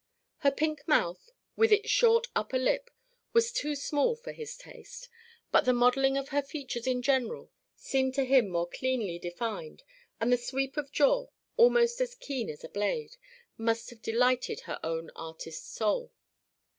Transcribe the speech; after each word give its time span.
Her 0.39 0.49
pink 0.49 0.87
mouth, 0.87 1.29
with 1.55 1.71
its 1.71 1.87
short 1.91 2.25
upper 2.35 2.57
lip, 2.57 2.89
was 3.33 3.51
too 3.51 3.75
small 3.75 4.15
for 4.15 4.31
his 4.31 4.57
taste, 4.57 5.07
but 5.51 5.63
the 5.63 5.73
modelling 5.75 6.17
of 6.17 6.29
her 6.29 6.41
features 6.41 6.87
in 6.87 7.03
general 7.03 7.51
seemed 7.75 8.15
to 8.15 8.25
him 8.25 8.49
more 8.49 8.67
cleanly 8.67 9.19
defined, 9.19 9.83
and 10.19 10.33
the 10.33 10.37
sweep 10.37 10.75
of 10.75 10.91
jaw, 10.91 11.27
almost 11.55 12.01
as 12.01 12.15
keen 12.15 12.49
as 12.49 12.63
a 12.63 12.69
blade, 12.69 13.15
must 13.59 13.91
have 13.91 14.01
delighted 14.01 14.61
her 14.61 14.79
own 14.83 15.11
artist 15.15 15.71
soul. 15.71 16.11